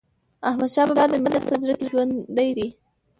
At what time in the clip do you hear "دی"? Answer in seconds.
2.57-2.67